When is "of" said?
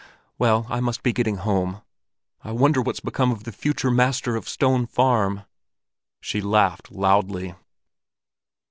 3.31-3.43, 4.35-4.49